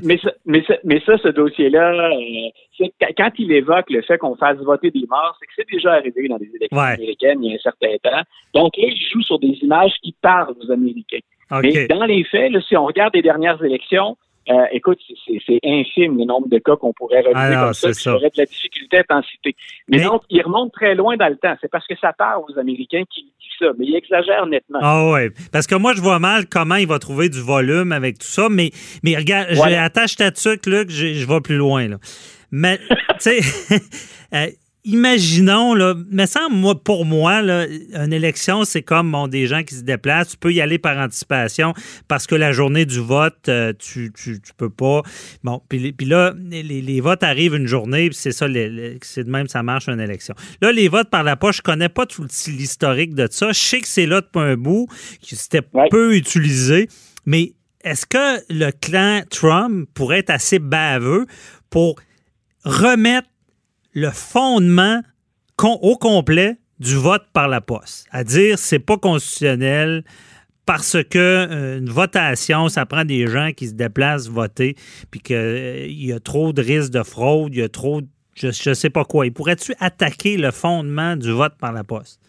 mais, 0.03 0.17
ça, 0.17 0.33
mais, 0.45 1.01
ça, 1.05 1.17
ce 1.17 1.29
dossier-là, 1.29 2.11
euh, 2.11 2.87
quand 3.17 3.31
il 3.37 3.51
évoque 3.51 3.89
le 3.89 4.01
fait 4.01 4.17
qu'on 4.17 4.35
fasse 4.35 4.57
voter 4.57 4.91
des 4.91 5.05
morts, 5.09 5.37
c'est 5.39 5.45
que 5.45 5.51
c'est 5.55 5.71
déjà 5.71 5.93
arrivé 5.93 6.27
dans 6.27 6.37
des 6.37 6.49
élections 6.55 6.79
américaines 6.79 7.43
il 7.43 7.51
y 7.51 7.53
a 7.53 7.55
un 7.55 7.59
certain 7.59 7.95
temps. 8.03 8.21
Donc 8.53 8.77
là, 8.77 8.87
il 8.87 9.09
joue 9.11 9.21
sur 9.21 9.39
des 9.39 9.57
images 9.61 9.93
qui 10.01 10.15
parlent 10.21 10.55
aux 10.61 10.71
Américains. 10.71 11.19
Mais 11.51 11.87
dans 11.87 12.05
les 12.05 12.23
faits, 12.23 12.51
si 12.67 12.77
on 12.77 12.85
regarde 12.85 13.13
les 13.15 13.21
dernières 13.21 13.63
élections, 13.63 14.17
euh, 14.49 14.65
écoute, 14.71 14.97
c'est 15.45 15.59
infime 15.63 16.17
le 16.17 16.25
nombre 16.25 16.47
de 16.47 16.57
cas 16.57 16.75
qu'on 16.75 16.91
pourrait 16.93 17.21
relever 17.21 17.55
comme 17.55 17.73
ça, 17.73 17.93
ça. 17.93 18.15
aurait 18.15 18.29
de 18.29 18.37
la 18.37 18.45
difficulté 18.45 19.01
à 19.07 19.17
en 19.17 19.21
citer. 19.21 19.55
Mais, 19.87 20.01
donc, 20.01 20.23
il 20.29 20.41
remonte 20.41 20.73
très 20.73 20.95
loin 20.95 21.17
dans 21.17 21.27
le 21.27 21.35
temps. 21.35 21.55
C'est 21.61 21.69
parce 21.69 21.85
que 21.85 21.93
ça 22.01 22.13
part 22.13 22.41
aux 22.41 22.57
Américains 22.57 23.03
qui 23.13 23.25
disent 23.25 23.59
ça, 23.59 23.67
mais 23.77 23.85
il 23.85 23.95
exagère 23.95 24.47
nettement. 24.47 24.79
Ah 24.81 25.11
ouais, 25.11 25.29
parce 25.51 25.67
que 25.67 25.75
moi, 25.75 25.93
je 25.93 26.01
vois 26.01 26.17
mal 26.17 26.47
comment 26.47 26.75
il 26.75 26.87
va 26.87 26.97
trouver 26.97 27.29
du 27.29 27.41
volume 27.41 27.91
avec 27.91 28.17
tout 28.17 28.27
ça, 28.27 28.47
mais, 28.49 28.71
mais 29.03 29.15
regarde, 29.15 29.49
j'attache 29.51 30.15
ta 30.15 30.31
tuque, 30.31 30.65
là, 30.65 30.83
que 30.83 30.91
je 30.91 31.27
vais 31.27 31.41
plus 31.41 31.57
loin. 31.57 31.87
Là. 31.87 31.97
Mais, 32.51 32.79
tu 33.21 33.29
sais, 33.29 33.39
euh, 34.33 34.47
imaginons, 34.91 35.73
là, 35.73 35.95
mais 36.09 36.27
sans 36.27 36.49
moi, 36.49 36.81
pour 36.81 37.05
moi, 37.05 37.41
là, 37.41 37.65
une 37.67 38.13
élection, 38.13 38.63
c'est 38.63 38.81
comme 38.81 39.11
bon, 39.11 39.27
des 39.27 39.47
gens 39.47 39.63
qui 39.63 39.75
se 39.75 39.81
déplacent. 39.81 40.29
Tu 40.29 40.37
peux 40.37 40.51
y 40.51 40.61
aller 40.61 40.79
par 40.79 40.97
anticipation 40.97 41.73
parce 42.07 42.27
que 42.27 42.35
la 42.35 42.51
journée 42.51 42.85
du 42.85 42.99
vote, 42.99 43.47
euh, 43.47 43.73
tu, 43.77 44.11
tu, 44.13 44.39
peux 44.57 44.69
pas. 44.69 45.01
Bon, 45.43 45.61
puis, 45.69 45.91
puis 45.91 46.07
là, 46.07 46.33
les, 46.37 47.01
votes 47.01 47.23
arrivent 47.23 47.55
une 47.55 47.67
journée, 47.67 48.09
puis 48.09 48.17
c'est 48.19 48.31
ça, 48.31 48.47
c'est 49.01 49.23
de 49.23 49.29
même, 49.29 49.47
ça 49.47 49.63
marche 49.63 49.87
une 49.87 49.99
élection. 49.99 50.35
Là, 50.61 50.71
les 50.71 50.87
votes 50.87 51.09
par 51.09 51.23
la 51.23 51.35
poche, 51.35 51.57
je 51.57 51.61
connais 51.61 51.89
pas 51.89 52.05
tout 52.05 52.25
l'historique 52.47 53.13
de 53.13 53.27
ça. 53.29 53.51
Je 53.51 53.59
sais 53.59 53.81
que 53.81 53.87
c'est 53.87 54.05
là 54.05 54.21
depuis 54.21 54.39
un 54.39 54.55
bout, 54.55 54.87
que 55.21 55.35
c'était 55.35 55.63
peu 55.89 56.15
utilisé, 56.15 56.87
mais 57.25 57.53
est-ce 57.83 58.05
que 58.05 58.41
le 58.49 58.71
clan 58.71 59.21
Trump 59.29 59.87
pourrait 59.93 60.19
être 60.19 60.31
assez 60.31 60.59
baveux 60.59 61.27
pour 61.69 61.95
remettre 62.65 63.27
le 63.93 64.09
fondement 64.09 65.01
au 65.65 65.97
complet 65.97 66.57
du 66.79 66.95
vote 66.95 67.23
par 67.33 67.47
la 67.47 67.61
poste. 67.61 68.07
À 68.11 68.23
dire 68.23 68.57
c'est 68.57 68.79
pas 68.79 68.97
constitutionnel 68.97 70.03
parce 70.65 71.03
que 71.03 71.17
euh, 71.17 71.79
une 71.79 71.89
votation, 71.89 72.69
ça 72.69 72.85
prend 72.85 73.03
des 73.03 73.25
gens 73.25 73.49
qui 73.57 73.67
se 73.67 73.73
déplacent 73.73 74.29
voter, 74.29 74.75
puis 75.09 75.19
qu'il 75.19 75.35
euh, 75.35 75.87
y 75.89 76.13
a 76.13 76.19
trop 76.19 76.53
de 76.53 76.61
risques 76.61 76.93
de 76.93 77.01
fraude, 77.01 77.55
il 77.55 77.61
y 77.61 77.63
a 77.63 77.69
trop, 77.69 78.01
je, 78.35 78.47
ne 78.47 78.73
sais 78.75 78.91
pas 78.91 79.03
quoi. 79.03 79.25
Il 79.25 79.33
pourrait-tu 79.33 79.73
attaquer 79.79 80.37
le 80.37 80.51
fondement 80.51 81.15
du 81.15 81.31
vote 81.31 81.53
par 81.59 81.73
la 81.73 81.83
poste? 81.83 82.21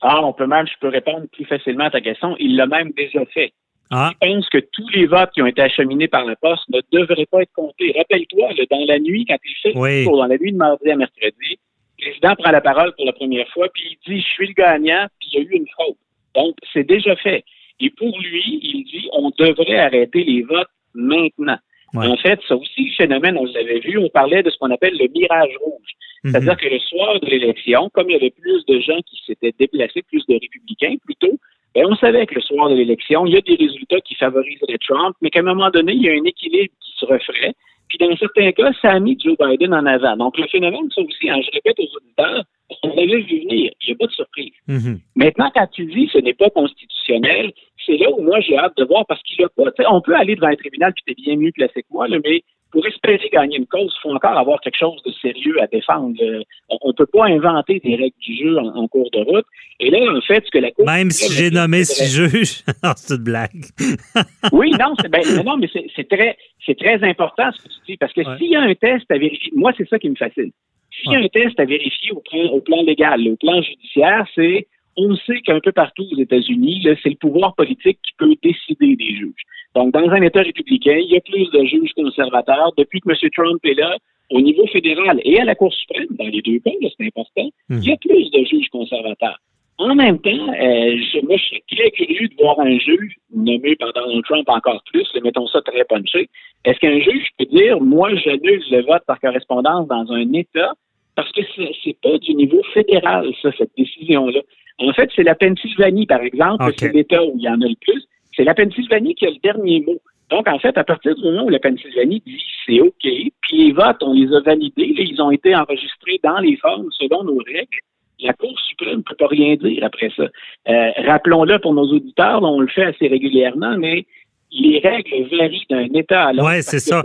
Ah, 0.00 0.20
on 0.24 0.32
peut 0.32 0.48
même, 0.48 0.66
je 0.66 0.72
peux 0.80 0.88
répondre 0.88 1.26
plus 1.32 1.44
facilement 1.44 1.84
à 1.84 1.90
ta 1.90 2.00
question. 2.00 2.34
Il 2.40 2.56
l'a 2.56 2.66
même 2.66 2.90
déjà 2.96 3.24
fait. 3.26 3.52
Ah. 3.90 4.12
Je 4.12 4.28
pense 4.28 4.48
que 4.48 4.58
tous 4.58 4.88
les 4.90 5.06
votes 5.06 5.30
qui 5.32 5.42
ont 5.42 5.46
été 5.46 5.62
acheminés 5.62 6.08
par 6.08 6.24
la 6.24 6.36
poste 6.36 6.64
ne 6.70 6.80
devraient 6.90 7.26
pas 7.26 7.42
être 7.42 7.52
comptés. 7.52 7.94
Rappelle-toi, 7.96 8.48
dans 8.70 8.84
la 8.86 8.98
nuit, 8.98 9.24
quand 9.26 9.36
il 9.44 9.54
fait 9.62 9.78
oui. 9.78 10.04
dans 10.04 10.26
la 10.26 10.38
nuit 10.38 10.52
de 10.52 10.56
mardi 10.56 10.90
à 10.90 10.96
mercredi, 10.96 11.58
le 11.98 12.04
président 12.04 12.34
prend 12.36 12.50
la 12.50 12.60
parole 12.60 12.94
pour 12.96 13.04
la 13.04 13.12
première 13.12 13.48
fois, 13.48 13.68
puis 13.72 13.98
il 14.06 14.12
dit 14.12 14.20
Je 14.20 14.26
suis 14.26 14.48
le 14.48 14.54
gagnant, 14.54 15.06
puis 15.18 15.28
il 15.32 15.38
y 15.38 15.42
a 15.42 15.44
eu 15.44 15.56
une 15.56 15.68
fraude. 15.68 15.96
Donc, 16.34 16.56
c'est 16.72 16.84
déjà 16.84 17.14
fait. 17.16 17.44
Et 17.80 17.90
pour 17.90 18.18
lui, 18.20 18.60
il 18.62 18.84
dit 18.84 19.08
On 19.12 19.30
devrait 19.36 19.78
arrêter 19.78 20.24
les 20.24 20.42
votes 20.42 20.68
maintenant. 20.94 21.58
En 21.96 22.16
fait, 22.16 22.40
ça 22.48 22.56
aussi, 22.56 22.86
le 22.86 22.94
phénomène, 22.96 23.36
on 23.38 23.44
l'avait 23.44 23.78
vu, 23.78 23.98
on 23.98 24.08
parlait 24.08 24.42
de 24.42 24.50
ce 24.50 24.58
qu'on 24.58 24.70
appelle 24.70 24.96
le 24.98 25.06
mirage 25.08 25.52
rouge. 25.62 25.92
Mhm. 26.24 26.30
C'est-à-dire 26.30 26.56
que 26.56 26.68
le 26.68 26.78
soir 26.80 27.20
de 27.20 27.26
l'élection, 27.26 27.88
comme 27.90 28.10
il 28.10 28.14
y 28.14 28.16
avait 28.16 28.30
plus 28.30 28.64
de 28.66 28.80
gens 28.80 28.98
qui 29.06 29.20
s'étaient 29.26 29.54
déplacés, 29.58 30.02
plus 30.02 30.26
de 30.26 30.34
républicains 30.34 30.96
plutôt, 31.04 31.38
on 31.76 31.96
savait 31.96 32.26
que 32.26 32.36
le 32.36 32.40
soir 32.40 32.68
de 32.68 32.74
l'élection, 32.74 33.26
il 33.26 33.34
y 33.34 33.36
a 33.36 33.40
des 33.40 33.56
résultats 33.56 34.00
qui 34.00 34.14
favoriseraient 34.14 34.78
Trump, 34.86 35.16
mais 35.20 35.30
qu'à 35.30 35.40
un 35.40 35.42
moment 35.42 35.70
donné, 35.70 35.92
il 35.92 36.02
y 36.02 36.08
a 36.08 36.12
un 36.12 36.24
équilibre 36.24 36.72
qui 36.80 36.92
se 36.98 37.06
referait. 37.06 37.54
Puis 37.88 37.98
dans 37.98 38.16
certains 38.16 38.52
cas, 38.52 38.72
ça 38.80 38.92
a 38.92 39.00
mis 39.00 39.18
Joe 39.22 39.36
Biden 39.38 39.74
en 39.74 39.84
avant. 39.86 40.16
Donc 40.16 40.38
le 40.38 40.46
phénomène, 40.46 40.88
ça 40.94 41.02
aussi, 41.02 41.28
hein, 41.28 41.40
je 41.44 41.50
répète 41.52 41.78
aux 41.78 41.96
auditeurs, 41.96 42.44
on 42.82 42.88
l'avait 42.88 43.20
vu 43.20 43.40
venir. 43.40 43.72
Il 43.82 43.86
n'y 43.88 43.92
a 43.92 43.96
pas 43.96 44.06
de 44.06 44.12
surprise. 44.12 44.52
Mhm. 44.68 45.00
Maintenant, 45.16 45.50
quand 45.54 45.66
tu 45.72 45.84
dis 45.86 46.08
ce 46.12 46.18
n'est 46.18 46.34
pas 46.34 46.50
constitutionnel, 46.50 47.52
c'est 47.84 47.96
là 47.98 48.10
où 48.10 48.22
moi 48.22 48.40
j'ai 48.40 48.56
hâte 48.56 48.76
de 48.76 48.84
voir 48.84 49.04
parce 49.06 49.22
qu'il 49.22 49.44
a 49.44 49.48
pas. 49.48 49.70
On 49.90 50.00
peut 50.00 50.14
aller 50.14 50.36
devant 50.36 50.48
un 50.48 50.56
tribunal, 50.56 50.92
puis 50.94 51.14
t'es 51.14 51.22
bien 51.22 51.36
mieux 51.36 51.52
placé 51.52 51.82
que 51.82 51.88
moi, 51.90 52.08
là, 52.08 52.18
mais 52.24 52.42
pour 52.74 52.84
espérer 52.88 53.28
gagner 53.32 53.58
une 53.58 53.66
cause, 53.66 53.94
il 53.96 54.00
faut 54.02 54.12
encore 54.12 54.36
avoir 54.36 54.60
quelque 54.60 54.76
chose 54.76 55.00
de 55.06 55.12
sérieux 55.22 55.62
à 55.62 55.68
défendre. 55.68 56.16
Euh, 56.20 56.42
on 56.82 56.88
ne 56.88 56.92
peut 56.92 57.06
pas 57.06 57.26
inventer 57.26 57.78
des 57.78 57.94
règles 57.94 58.18
du 58.20 58.36
jeu 58.36 58.58
en, 58.58 58.88
cours 58.88 59.08
de 59.12 59.20
route. 59.20 59.46
Et 59.78 59.90
là, 59.90 59.98
en 60.12 60.20
fait, 60.20 60.44
ce 60.44 60.50
que 60.50 60.58
la 60.58 60.72
Cour... 60.72 60.84
Même 60.84 61.12
si 61.12 61.32
j'ai 61.32 61.52
nommé 61.52 61.84
six 61.84 62.12
juges, 62.12 62.64
c'est 62.96 63.14
une 63.14 63.22
blague. 63.22 63.64
oui, 64.52 64.72
non, 64.72 64.94
ben, 65.08 65.22
non, 65.44 65.56
mais 65.56 65.68
c'est 65.94 66.08
très, 66.08 66.36
très 66.76 67.08
important 67.08 67.52
ce 67.52 67.62
que 67.62 67.68
tu 67.68 67.92
dis, 67.92 67.96
parce 67.96 68.12
que 68.12 68.22
s'il 68.38 68.50
y 68.50 68.56
a 68.56 68.62
un 68.62 68.74
test 68.74 69.08
à 69.08 69.18
vérifier, 69.18 69.52
moi, 69.54 69.72
c'est 69.78 69.88
ça 69.88 70.00
qui 70.00 70.10
me 70.10 70.16
fascine. 70.16 70.50
S'il 70.90 71.12
y 71.12 71.16
a 71.16 71.20
un 71.20 71.28
test 71.28 71.58
à 71.60 71.64
vérifier 71.64 72.10
au 72.10 72.22
plan, 72.28 72.50
au 72.50 72.60
plan 72.60 72.82
légal, 72.82 73.20
au 73.28 73.36
plan 73.36 73.62
judiciaire, 73.62 74.26
c'est 74.34 74.66
on 74.96 75.16
sait 75.16 75.40
qu'un 75.40 75.60
peu 75.60 75.72
partout 75.72 76.04
aux 76.12 76.18
États-Unis, 76.18 76.86
c'est 77.02 77.10
le 77.10 77.16
pouvoir 77.16 77.54
politique 77.54 77.98
qui 78.02 78.12
peut 78.18 78.34
décider 78.42 78.96
des 78.96 79.16
juges. 79.16 79.42
Donc, 79.74 79.92
dans 79.92 80.08
un 80.08 80.22
État 80.22 80.40
républicain, 80.40 80.96
il 80.98 81.10
y 81.10 81.16
a 81.16 81.20
plus 81.20 81.50
de 81.50 81.64
juges 81.64 81.92
conservateurs. 81.96 82.72
Depuis 82.76 83.00
que 83.00 83.10
M. 83.10 83.30
Trump 83.34 83.60
est 83.64 83.74
là, 83.74 83.96
au 84.30 84.40
niveau 84.40 84.66
fédéral 84.68 85.20
et 85.24 85.40
à 85.40 85.44
la 85.44 85.54
Cour 85.54 85.72
suprême, 85.72 86.06
dans 86.10 86.26
les 86.26 86.42
deux 86.42 86.58
cas, 86.60 86.70
c'est 86.80 87.06
important, 87.06 87.50
hmm. 87.68 87.78
il 87.78 87.88
y 87.88 87.92
a 87.92 87.96
plus 87.96 88.30
de 88.30 88.44
juges 88.44 88.68
conservateurs. 88.70 89.38
En 89.76 89.96
même 89.96 90.20
temps, 90.20 90.30
euh, 90.30 90.96
je, 90.96 91.26
moi, 91.26 91.36
je 91.36 91.42
suis 91.42 91.62
très 91.68 91.90
curieux 91.90 92.28
de 92.28 92.34
voir 92.40 92.60
un 92.60 92.78
juge 92.78 93.16
nommé 93.34 93.74
par 93.74 93.92
Donald 93.92 94.22
Trump 94.24 94.48
encore 94.48 94.80
plus, 94.92 95.06
mettons 95.22 95.48
ça 95.48 95.60
très 95.62 95.84
punché. 95.84 96.28
Est-ce 96.64 96.78
qu'un 96.78 97.00
juge 97.00 97.28
peut 97.38 97.46
dire, 97.46 97.80
moi, 97.80 98.14
j'annule 98.14 98.62
le 98.70 98.82
vote 98.82 99.02
par 99.06 99.18
correspondance 99.18 99.88
dans 99.88 100.12
un 100.12 100.32
État 100.32 100.74
parce 101.16 101.30
que 101.32 101.42
c'est 101.84 101.96
pas 102.02 102.18
du 102.18 102.34
niveau 102.34 102.62
fédéral, 102.72 103.32
ça, 103.42 103.50
cette 103.58 103.70
décision-là? 103.76 104.40
En 104.78 104.92
fait, 104.92 105.10
c'est 105.14 105.22
la 105.22 105.34
Pennsylvanie, 105.34 106.06
par 106.06 106.20
exemple, 106.20 106.72
c'est 106.76 106.92
l'État 106.92 107.24
où 107.24 107.34
il 107.36 107.42
y 107.42 107.48
en 107.48 107.60
a 107.60 107.66
le 107.66 107.76
plus. 107.80 108.04
C'est 108.36 108.44
la 108.44 108.54
Pennsylvanie 108.54 109.14
qui 109.14 109.26
a 109.26 109.30
le 109.30 109.38
dernier 109.42 109.80
mot. 109.80 110.00
Donc, 110.30 110.48
en 110.48 110.58
fait, 110.58 110.76
à 110.76 110.84
partir 110.84 111.14
du 111.14 111.22
moment 111.22 111.44
où 111.44 111.48
la 111.48 111.60
Pennsylvanie 111.60 112.22
dit 112.26 112.42
c'est 112.66 112.80
OK, 112.80 113.02
puis 113.02 113.32
les 113.52 113.72
votes, 113.72 114.02
on 114.02 114.12
les 114.12 114.34
a 114.34 114.40
validés, 114.40 114.94
ils 114.98 115.20
ont 115.20 115.30
été 115.30 115.54
enregistrés 115.54 116.18
dans 116.22 116.38
les 116.38 116.56
formes 116.56 116.88
selon 116.92 117.24
nos 117.24 117.38
règles, 117.38 117.78
la 118.20 118.32
Cour 118.32 118.58
suprême 118.60 118.98
ne 118.98 119.02
peut 119.02 119.16
pas 119.16 119.26
rien 119.26 119.54
dire 119.56 119.84
après 119.84 120.10
ça. 120.16 120.24
Euh, 120.68 120.90
rappelons-le 121.06 121.58
pour 121.58 121.74
nos 121.74 121.86
auditeurs, 121.92 122.42
on 122.42 122.60
le 122.60 122.68
fait 122.68 122.84
assez 122.84 123.06
régulièrement, 123.06 123.76
mais 123.76 124.06
les 124.50 124.78
règles 124.78 125.28
varient 125.30 125.66
d'un 125.68 125.88
État 125.94 126.28
à 126.28 126.32
l'autre. 126.32 126.48
Oui, 126.48 126.62
c'est 126.62 126.78
ça. 126.78 127.02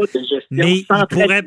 mais 0.50 0.78
il 0.78 0.86
pourrait... 0.86 1.42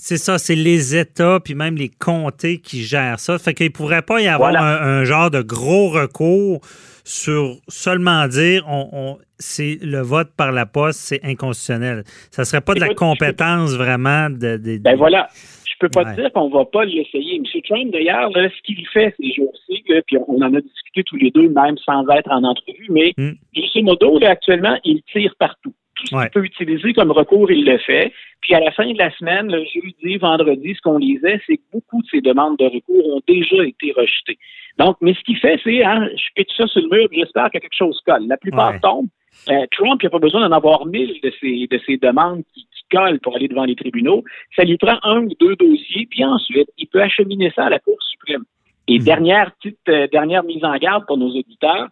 C'est 0.00 0.16
ça, 0.16 0.38
c'est 0.38 0.54
les 0.54 0.96
États 0.96 1.40
puis 1.40 1.54
même 1.54 1.74
les 1.74 1.88
comtés 1.88 2.58
qui 2.60 2.82
gèrent 2.82 3.18
ça. 3.18 3.36
Fait 3.36 3.52
qu'il 3.52 3.66
ne 3.66 3.72
pourrait 3.72 4.02
pas 4.02 4.20
y 4.20 4.28
avoir 4.28 4.54
un, 4.54 5.02
genre 5.02 5.28
de 5.28 5.42
gros 5.42 5.88
recours 5.88 6.60
sur 7.04 7.56
seulement 7.66 8.28
dire 8.28 8.64
on, 8.68 9.18
c'est 9.40 9.78
le 9.82 10.00
vote 10.00 10.28
par 10.36 10.52
la 10.52 10.66
poste, 10.66 11.00
c'est 11.00 11.24
inconstitutionnel. 11.24 12.04
Ça 12.30 12.44
serait 12.44 12.60
pas 12.60 12.74
de 12.74 12.80
la 12.80 12.94
compétence 12.94 13.74
vraiment 13.74 14.30
de, 14.30 14.78
Ben 14.78 14.96
voilà. 14.96 15.28
Je 15.64 15.86
peux 15.86 15.88
pas 15.88 16.04
te 16.04 16.20
dire 16.20 16.32
qu'on 16.32 16.48
va 16.48 16.64
pas 16.64 16.84
l'essayer. 16.84 17.36
M. 17.36 17.44
Trump, 17.68 17.92
d'ailleurs, 17.92 18.30
ce 18.34 18.62
qu'il 18.62 18.84
fait 18.88 19.14
ces 19.20 19.32
jours-ci, 19.32 19.82
puis 20.06 20.16
on 20.28 20.40
en 20.42 20.54
a 20.54 20.60
discuté 20.60 21.02
tous 21.04 21.16
les 21.16 21.30
deux, 21.30 21.48
même 21.48 21.76
sans 21.78 22.06
être 22.08 22.30
en 22.30 22.44
entrevue, 22.44 22.88
mais 22.90 23.12
mm. 23.16 23.30
grosso 23.54 23.82
modo, 23.82 24.18
actuellement, 24.24 24.76
il 24.84 25.02
tire 25.12 25.34
partout. 25.38 25.74
Tout 25.98 26.06
ce 26.06 26.22
qu'il 26.22 26.30
peut 26.30 26.44
utiliser 26.44 26.92
comme 26.92 27.10
recours, 27.10 27.50
il 27.50 27.64
le 27.64 27.78
fait. 27.78 28.12
Puis 28.40 28.54
à 28.54 28.60
la 28.60 28.70
fin 28.70 28.90
de 28.90 28.98
la 28.98 29.10
semaine, 29.16 29.50
le 29.50 29.64
jeudi, 29.64 30.16
vendredi, 30.16 30.74
ce 30.74 30.80
qu'on 30.80 30.98
lisait, 30.98 31.40
c'est 31.46 31.56
que 31.56 31.62
beaucoup 31.72 32.00
de 32.02 32.06
ces 32.08 32.20
demandes 32.20 32.56
de 32.56 32.64
recours 32.64 33.16
ont 33.16 33.20
déjà 33.26 33.64
été 33.64 33.92
rejetées. 33.92 34.38
Donc, 34.78 34.96
mais 35.00 35.14
ce 35.14 35.20
qu'il 35.20 35.38
fait, 35.38 35.60
c'est, 35.64 35.84
hein, 35.84 36.08
je 36.14 36.26
pitche 36.36 36.56
ça 36.56 36.66
sur 36.68 36.82
le 36.82 36.88
mur, 36.88 37.08
j'espère 37.10 37.50
que 37.50 37.58
quelque 37.58 37.76
chose 37.76 38.00
colle. 38.06 38.26
La 38.28 38.36
plupart 38.36 38.80
tombent. 38.80 39.08
Euh, 39.50 39.66
Trump, 39.72 40.00
il 40.02 40.06
n'a 40.06 40.10
pas 40.10 40.18
besoin 40.18 40.48
d'en 40.48 40.54
avoir 40.54 40.86
mille 40.86 41.20
de 41.22 41.32
ces, 41.40 41.66
de 41.66 41.80
ces 41.86 41.96
demandes 41.96 42.42
qui, 42.54 42.66
collent 42.90 43.20
pour 43.20 43.36
aller 43.36 43.48
devant 43.48 43.66
les 43.66 43.76
tribunaux. 43.76 44.24
Ça 44.56 44.64
lui 44.64 44.78
prend 44.78 44.98
un 45.02 45.24
ou 45.24 45.34
deux 45.38 45.56
dossiers, 45.56 46.08
puis 46.10 46.24
ensuite, 46.24 46.70
il 46.78 46.86
peut 46.86 47.02
acheminer 47.02 47.52
ça 47.54 47.66
à 47.66 47.68
la 47.68 47.78
Cour 47.80 47.98
suprême. 48.00 48.44
Et 48.88 48.98
hmm. 48.98 49.02
dernière 49.02 49.52
petite 49.56 49.76
euh, 49.90 50.06
dernière 50.10 50.42
mise 50.42 50.64
en 50.64 50.74
garde 50.78 51.04
pour 51.06 51.18
nos 51.18 51.28
auditeurs, 51.28 51.88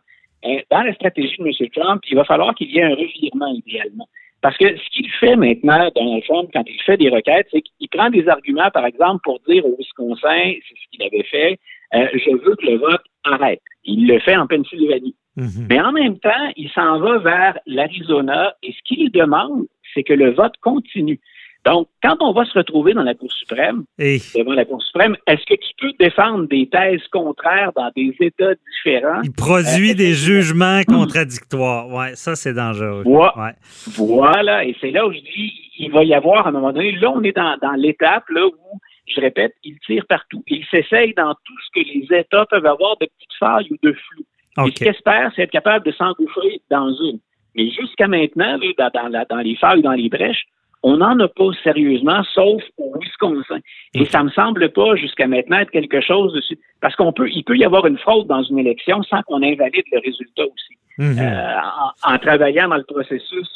dans 0.70 0.82
la 0.82 0.94
stratégie 0.94 1.36
de 1.38 1.46
M. 1.46 1.70
Trump, 1.74 2.02
il 2.08 2.16
va 2.16 2.24
falloir 2.24 2.54
qu'il 2.54 2.70
y 2.70 2.78
ait 2.78 2.84
un 2.84 2.94
revirement 2.94 3.52
idéalement. 3.54 4.08
Parce 4.42 4.56
que 4.58 4.76
ce 4.76 4.90
qu'il 4.90 5.10
fait 5.10 5.34
maintenant, 5.34 5.90
Donald 5.94 6.22
Trump, 6.24 6.50
quand 6.52 6.62
il 6.66 6.80
fait 6.82 6.96
des 6.96 7.08
requêtes, 7.08 7.48
c'est 7.50 7.62
qu'il 7.62 7.88
prend 7.88 8.10
des 8.10 8.28
arguments, 8.28 8.70
par 8.70 8.86
exemple, 8.86 9.20
pour 9.24 9.40
dire 9.48 9.64
au 9.64 9.74
Wisconsin, 9.76 10.52
c'est 10.68 10.74
ce 10.74 10.90
qu'il 10.92 11.02
avait 11.02 11.24
fait, 11.24 11.58
euh, 11.94 12.06
je 12.14 12.30
veux 12.30 12.54
que 12.56 12.66
le 12.66 12.76
vote 12.76 13.02
arrête. 13.24 13.62
Il 13.84 14.06
le 14.06 14.18
fait 14.20 14.36
en 14.36 14.46
Pennsylvanie. 14.46 15.16
Mhm. 15.36 15.66
Mais 15.68 15.80
en 15.80 15.92
même 15.92 16.18
temps, 16.18 16.52
il 16.56 16.70
s'en 16.70 16.98
va 16.98 17.18
vers 17.18 17.58
l'Arizona 17.66 18.54
et 18.62 18.72
ce 18.72 18.78
qu'il 18.84 19.10
demande, 19.10 19.66
c'est 19.94 20.02
que 20.02 20.14
le 20.14 20.30
vote 20.32 20.56
continue. 20.62 21.20
Donc, 21.66 21.88
quand 22.00 22.16
on 22.20 22.32
va 22.32 22.44
se 22.44 22.56
retrouver 22.56 22.94
dans 22.94 23.02
la 23.02 23.14
Cour 23.14 23.32
suprême, 23.32 23.84
devant 23.98 24.52
la 24.52 24.64
Cour 24.64 24.80
suprême, 24.84 25.16
est-ce 25.26 25.44
que 25.46 25.54
tu 25.54 25.72
peux 25.80 25.92
défendre 25.98 26.46
des 26.46 26.68
thèses 26.68 27.02
contraires 27.10 27.72
dans 27.74 27.90
des 27.96 28.14
États 28.20 28.54
différents? 28.70 29.20
Il 29.24 29.32
produit 29.32 29.90
euh, 29.90 29.94
des 29.94 30.12
jugements 30.12 30.82
contradictoires. 30.86 31.88
Ouais, 31.88 32.14
ça, 32.14 32.36
c'est 32.36 32.54
dangereux. 32.54 33.02
Voilà. 33.04 34.64
Et 34.64 34.76
c'est 34.80 34.92
là 34.92 35.08
où 35.08 35.12
je 35.12 35.18
dis, 35.18 35.52
il 35.80 35.90
va 35.90 36.04
y 36.04 36.14
avoir 36.14 36.46
à 36.46 36.50
un 36.50 36.52
moment 36.52 36.72
donné, 36.72 36.92
là, 36.92 37.10
on 37.10 37.22
est 37.24 37.36
dans, 37.36 37.58
l'étape 37.76 38.28
là, 38.28 38.46
où, 38.46 38.78
je 39.08 39.20
répète, 39.20 39.54
il 39.64 39.76
tire 39.80 40.06
partout. 40.08 40.44
Il 40.46 40.64
s'essaye 40.70 41.14
dans 41.14 41.34
tout 41.34 41.54
ce 41.66 41.80
que 41.80 41.84
les 41.84 42.16
États 42.16 42.46
peuvent 42.46 42.64
avoir 42.64 42.96
de 42.98 43.06
petites 43.06 43.38
failles 43.40 43.66
ou 43.72 43.76
de 43.82 43.92
flou. 43.92 44.22
Et 44.66 44.70
ce 44.70 44.74
qu'il 44.74 44.86
espère, 44.86 45.32
c'est 45.34 45.42
être 45.42 45.50
capable 45.50 45.84
de 45.84 45.90
s'engouffrer 45.90 46.60
dans 46.70 46.90
une. 46.90 47.18
Mais 47.56 47.70
jusqu'à 47.70 48.06
maintenant, 48.06 48.56
dans, 48.78 49.24
dans 49.28 49.38
les 49.38 49.56
failles, 49.56 49.82
dans 49.82 49.92
les 49.92 50.08
brèches, 50.08 50.46
on 50.82 50.98
n'en 50.98 51.18
a 51.18 51.28
pas 51.28 51.50
sérieusement, 51.62 52.22
sauf 52.34 52.62
au 52.78 52.92
Wisconsin. 53.00 53.58
Et 53.94 54.04
ça 54.04 54.22
me 54.22 54.30
semble 54.30 54.70
pas 54.70 54.94
jusqu'à 54.96 55.26
maintenant 55.26 55.58
être 55.58 55.70
quelque 55.70 56.00
chose 56.00 56.32
de 56.32 56.42
parce 56.80 56.94
qu'on 56.94 57.12
peut, 57.12 57.28
il 57.30 57.42
peut 57.44 57.56
y 57.56 57.64
avoir 57.64 57.86
une 57.86 57.98
fraude 57.98 58.26
dans 58.26 58.42
une 58.42 58.58
élection 58.58 59.02
sans 59.02 59.22
qu'on 59.22 59.42
invalide 59.42 59.84
le 59.92 60.00
résultat 60.04 60.44
aussi. 60.44 60.76
Mhm. 60.98 61.18
Euh, 61.18 61.56
en, 62.04 62.18
travaillant 62.18 62.68
dans 62.68 62.76
le 62.76 62.84
processus, 62.84 63.48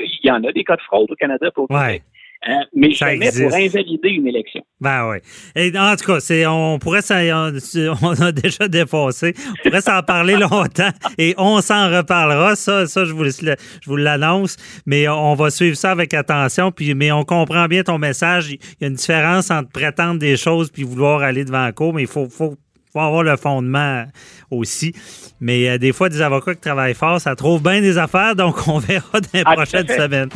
il 0.00 0.28
y 0.28 0.30
en 0.30 0.42
a 0.44 0.52
des 0.52 0.64
cas 0.64 0.76
de 0.76 0.82
fraude 0.82 1.10
au 1.10 1.14
Canada 1.14 1.50
pour 1.50 1.70
ouais. 1.70 2.02
Euh, 2.48 2.52
mais 2.74 2.94
Ça 2.94 3.10
jamais 3.10 3.26
existe. 3.26 3.48
pour 3.48 3.56
invalider 3.56 4.08
une 4.10 4.26
élection. 4.28 4.62
Ben 4.80 5.08
oui. 5.10 5.18
Et 5.56 5.76
en 5.76 5.96
tout 5.96 6.04
cas, 6.04 6.20
c'est, 6.20 6.46
on 6.46 6.78
pourrait 6.78 7.02
s'en, 7.02 7.16
on 8.02 8.22
a 8.22 8.32
déjà 8.32 8.68
défoncé. 8.68 9.34
On 9.48 9.68
pourrait 9.68 9.80
s'en 9.80 10.02
parler 10.02 10.36
longtemps 10.36 10.90
et 11.18 11.34
on 11.38 11.60
s'en 11.60 11.90
reparlera. 11.90 12.54
Ça, 12.56 12.86
ça, 12.86 13.04
je 13.04 13.12
vous, 13.12 13.24
je 13.24 13.56
vous 13.86 13.96
l'annonce. 13.96 14.56
Mais 14.86 15.08
on 15.08 15.34
va 15.34 15.50
suivre 15.50 15.76
ça 15.76 15.90
avec 15.90 16.14
attention. 16.14 16.70
Puis, 16.70 16.94
mais 16.94 17.10
on 17.10 17.24
comprend 17.24 17.66
bien 17.66 17.82
ton 17.82 17.98
message. 17.98 18.50
Il 18.52 18.58
y 18.80 18.84
a 18.84 18.88
une 18.88 18.94
différence 18.94 19.50
entre 19.50 19.70
prétendre 19.70 20.18
des 20.20 20.36
choses 20.36 20.70
puis 20.70 20.84
vouloir 20.84 21.22
aller 21.22 21.44
devant 21.44 21.64
la 21.64 21.72
cour, 21.72 21.92
mais 21.94 22.02
il 22.02 22.08
faut, 22.08 22.28
faut, 22.28 22.54
faut 22.96 23.00
avoir 23.06 23.22
le 23.22 23.36
fondement 23.36 24.06
aussi. 24.50 24.94
Mais 25.40 25.68
euh, 25.68 25.78
des 25.78 25.92
fois, 25.92 26.08
des 26.08 26.22
avocats 26.22 26.54
qui 26.54 26.60
travaillent 26.62 26.94
fort, 26.94 27.20
ça 27.20 27.36
trouve 27.36 27.62
bien 27.62 27.80
des 27.82 27.98
affaires. 27.98 28.34
Donc, 28.42 28.66
on 28.68 28.78
verra 28.78 29.20
dans 29.20 29.28
les 29.34 29.42
Ah, 29.44 29.50
à 29.50 29.54
prochaines 29.54 29.88
semaines. 29.88 30.30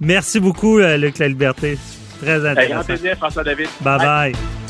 Merci 0.00 0.40
beaucoup, 0.40 0.78
euh, 0.78 0.96
Luc 0.96 1.18
La 1.18 1.28
Liberté. 1.28 1.78
Très 2.22 2.38
grand 2.38 2.48
intéressant. 2.48 2.84
plaisir, 2.84 3.16
François 3.18 3.44
David. 3.44 3.68
Bye 3.82 3.98
bye. 3.98 4.65